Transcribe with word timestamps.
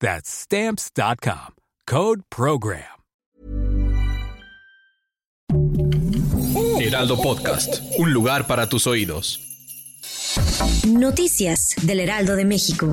That's 0.00 0.28
stamps.com. 0.28 1.54
Code 1.86 2.22
program. 2.30 2.96
Heraldo 6.80 7.16
Podcast, 7.20 7.82
un 7.98 8.12
lugar 8.12 8.46
para 8.46 8.68
tus 8.68 8.86
oídos. 8.86 9.40
Noticias 10.86 11.74
del 11.82 12.00
Heraldo 12.00 12.36
de 12.36 12.44
México. 12.44 12.92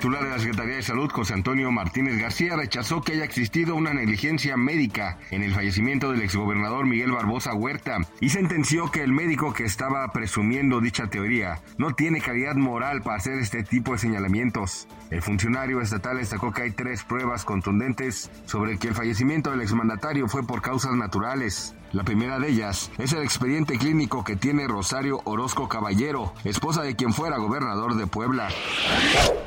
Titular 0.00 0.24
de 0.24 0.30
la 0.30 0.38
Secretaría 0.38 0.76
de 0.76 0.82
Salud, 0.82 1.10
José 1.10 1.34
Antonio 1.34 1.70
Martínez 1.70 2.18
García, 2.18 2.56
rechazó 2.56 3.02
que 3.02 3.12
haya 3.12 3.24
existido 3.24 3.74
una 3.74 3.92
negligencia 3.92 4.56
médica 4.56 5.18
en 5.30 5.42
el 5.42 5.52
fallecimiento 5.52 6.10
del 6.10 6.22
exgobernador 6.22 6.86
Miguel 6.86 7.12
Barbosa 7.12 7.52
Huerta 7.52 7.98
y 8.18 8.30
sentenció 8.30 8.90
que 8.90 9.02
el 9.02 9.12
médico 9.12 9.52
que 9.52 9.64
estaba 9.64 10.10
presumiendo 10.10 10.80
dicha 10.80 11.08
teoría 11.08 11.60
no 11.76 11.94
tiene 11.94 12.22
calidad 12.22 12.54
moral 12.54 13.02
para 13.02 13.18
hacer 13.18 13.34
este 13.34 13.62
tipo 13.62 13.92
de 13.92 13.98
señalamientos. 13.98 14.88
El 15.10 15.20
funcionario 15.20 15.82
estatal 15.82 16.16
destacó 16.16 16.50
que 16.50 16.62
hay 16.62 16.70
tres 16.70 17.04
pruebas 17.04 17.44
contundentes 17.44 18.30
sobre 18.46 18.78
que 18.78 18.88
el 18.88 18.94
fallecimiento 18.94 19.50
del 19.50 19.60
exmandatario 19.60 20.28
fue 20.28 20.46
por 20.46 20.62
causas 20.62 20.94
naturales. 20.94 21.74
La 21.92 22.04
primera 22.04 22.38
de 22.38 22.48
ellas 22.48 22.88
es 22.98 23.12
el 23.12 23.22
expediente 23.22 23.76
clínico 23.76 24.22
que 24.22 24.36
tiene 24.36 24.68
Rosario 24.68 25.22
Orozco 25.24 25.68
Caballero, 25.68 26.32
esposa 26.44 26.82
de 26.82 26.94
quien 26.94 27.12
fuera 27.12 27.38
gobernador 27.38 27.96
de 27.96 28.06
Puebla. 28.06 28.48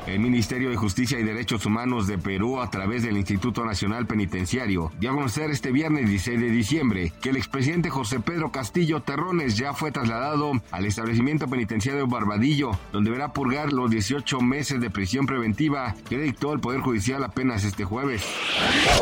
El 0.07 0.19
Ministerio 0.19 0.69
de 0.69 0.75
Justicia 0.75 1.17
y 1.17 1.23
Derechos 1.23 1.65
Humanos 1.65 2.05
de 2.05 2.17
Perú, 2.17 2.59
a 2.59 2.69
través 2.69 3.03
del 3.03 3.15
Instituto 3.15 3.63
Nacional 3.63 4.07
Penitenciario, 4.07 4.91
dio 4.99 5.11
a 5.11 5.13
conocer 5.13 5.51
este 5.51 5.71
viernes 5.71 6.09
16 6.09 6.41
de 6.41 6.49
diciembre 6.49 7.13
que 7.21 7.29
el 7.29 7.37
expresidente 7.37 7.89
José 7.89 8.19
Pedro 8.19 8.51
Castillo 8.51 9.01
Terrones 9.01 9.55
ya 9.55 9.73
fue 9.73 9.93
trasladado 9.93 10.51
al 10.71 10.85
establecimiento 10.85 11.47
penitenciario 11.47 12.07
Barbadillo, 12.07 12.71
donde 12.91 13.11
verá 13.11 13.31
purgar 13.31 13.71
los 13.71 13.89
18 13.89 14.41
meses 14.41 14.81
de 14.81 14.89
prisión 14.89 15.25
preventiva 15.25 15.95
que 16.09 16.17
dictó 16.17 16.51
el 16.51 16.59
Poder 16.59 16.81
Judicial 16.81 17.23
apenas 17.23 17.63
este 17.63 17.85
jueves. 17.85 18.25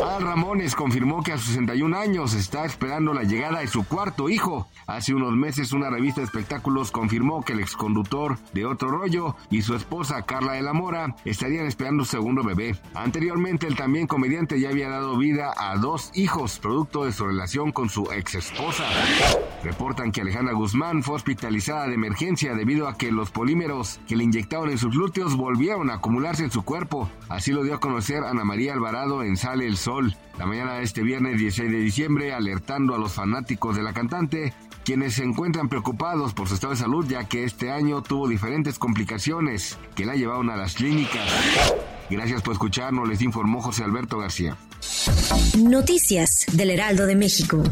Al 0.08 0.22
Ramones 0.22 0.76
confirmó 0.76 1.24
que 1.24 1.32
a 1.32 1.38
sus 1.38 1.48
61 1.48 1.96
años 1.96 2.34
está 2.34 2.64
esperando 2.64 3.12
la 3.12 3.24
llegada 3.32 3.60
de 3.60 3.66
su 3.66 3.84
cuarto 3.84 4.28
hijo. 4.28 4.68
Hace 4.86 5.14
unos 5.14 5.32
meses 5.32 5.72
una 5.72 5.88
revista 5.88 6.20
de 6.20 6.26
espectáculos 6.26 6.90
confirmó 6.90 7.42
que 7.42 7.54
el 7.54 7.60
exconductor 7.60 8.38
de 8.52 8.66
Otro 8.66 8.90
Rollo 8.90 9.36
y 9.50 9.62
su 9.62 9.74
esposa 9.74 10.22
Carla 10.22 10.52
de 10.52 10.62
la 10.62 10.74
Mora 10.74 11.16
estarían 11.24 11.66
esperando 11.66 12.04
su 12.04 12.10
segundo 12.10 12.42
bebé. 12.42 12.76
Anteriormente 12.94 13.66
el 13.66 13.74
también 13.74 14.06
comediante 14.06 14.60
ya 14.60 14.68
había 14.68 14.90
dado 14.90 15.16
vida 15.16 15.54
a 15.56 15.76
dos 15.78 16.10
hijos 16.14 16.58
producto 16.58 17.04
de 17.06 17.12
su 17.12 17.24
relación 17.24 17.72
con 17.72 17.88
su 17.88 18.12
ex 18.12 18.34
esposa. 18.34 18.84
Reportan 19.64 20.12
que 20.12 20.20
Alejandra 20.20 20.52
Guzmán 20.52 21.02
fue 21.02 21.14
hospitalizada 21.14 21.86
de 21.86 21.94
emergencia 21.94 22.54
debido 22.54 22.86
a 22.86 22.98
que 22.98 23.12
los 23.12 23.30
polímeros 23.30 23.98
que 24.06 24.16
le 24.16 24.24
inyectaron 24.24 24.70
en 24.70 24.78
sus 24.78 24.94
glúteos 24.94 25.36
volvieron 25.36 25.88
a 25.88 25.94
acumularse 25.94 26.44
en 26.44 26.50
su 26.50 26.64
cuerpo. 26.64 27.08
Así 27.30 27.52
lo 27.52 27.62
dio 27.62 27.74
a 27.74 27.80
conocer 27.80 28.24
Ana 28.24 28.44
María 28.44 28.74
Alvarado 28.74 29.22
en 29.22 29.38
Sale 29.38 29.66
el 29.66 29.78
Sol. 29.78 30.14
La 30.38 30.46
mañana 30.46 30.74
de 30.74 30.82
este 30.82 31.02
viernes 31.02 31.38
16 31.38 31.70
de 31.70 31.78
diciembre, 31.78 32.32
alertando 32.32 32.94
a 32.94 32.98
los 32.98 33.18
fanáticos 33.22 33.76
de 33.76 33.84
la 33.84 33.92
cantante, 33.92 34.52
quienes 34.84 35.14
se 35.14 35.22
encuentran 35.22 35.68
preocupados 35.68 36.34
por 36.34 36.48
su 36.48 36.54
estado 36.54 36.72
de 36.72 36.80
salud 36.80 37.06
ya 37.08 37.22
que 37.22 37.44
este 37.44 37.70
año 37.70 38.02
tuvo 38.02 38.26
diferentes 38.26 38.80
complicaciones 38.80 39.78
que 39.94 40.04
la 40.04 40.16
llevaron 40.16 40.50
a 40.50 40.56
las 40.56 40.74
clínicas. 40.74 41.22
Gracias 42.10 42.42
por 42.42 42.54
escucharnos, 42.54 43.08
les 43.08 43.22
informó 43.22 43.62
José 43.62 43.84
Alberto 43.84 44.18
García. 44.18 44.56
Noticias 45.56 46.46
del 46.52 46.70
Heraldo 46.70 47.06
de 47.06 47.14
México. 47.14 47.62